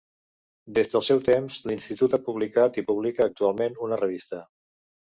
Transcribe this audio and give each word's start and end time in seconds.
Des 0.77 0.89
dels 0.93 1.09
seus 1.11 1.27
temps, 1.27 1.59
l’Institut 1.73 2.17
ha 2.19 2.23
publicat 2.31 2.83
i 2.85 2.87
publica 2.91 3.31
actualment 3.35 3.83
una 3.89 4.03
revista. 4.07 4.43